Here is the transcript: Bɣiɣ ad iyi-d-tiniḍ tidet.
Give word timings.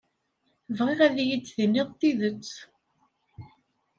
Bɣiɣ 0.77 0.99
ad 1.07 1.15
iyi-d-tiniḍ 1.21 1.89
tidet. 1.99 2.51